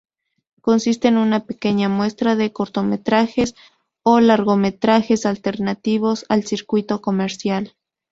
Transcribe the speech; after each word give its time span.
Consiste 0.63 1.09
en 1.09 1.17
una 1.19 1.41
pequeña 1.45 1.87
muestra 1.87 2.35
de 2.35 2.51
cortometrajes 2.51 3.53
o 4.01 4.19
largometrajes 4.19 5.27
alternativos 5.27 6.25
al 6.27 6.43
circuito 6.43 7.01
comercial. 7.01 7.75